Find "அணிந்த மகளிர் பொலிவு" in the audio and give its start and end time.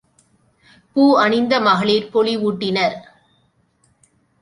1.17-2.43